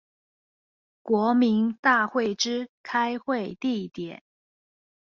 [1.03, 4.23] 國民大會之開會地點